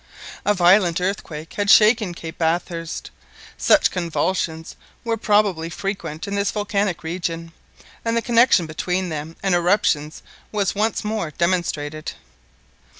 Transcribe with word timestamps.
A 0.45 0.55
violent 0.55 0.99
earthquake 0.99 1.53
had 1.53 1.69
shaken 1.69 2.15
Cape 2.15 2.39
Bathurst. 2.39 3.11
Such 3.55 3.91
convulsions 3.91 4.75
were 5.03 5.15
probably 5.15 5.69
frequent 5.69 6.27
in 6.27 6.33
this 6.33 6.49
volcanic 6.49 7.03
region, 7.03 7.51
and 8.03 8.17
the 8.17 8.23
connection 8.23 8.65
between 8.65 9.09
them 9.09 9.35
and 9.43 9.53
eruptions 9.53 10.23
was 10.51 10.73
once 10.73 11.03
more 11.03 11.29
demonstrated. 11.29 12.13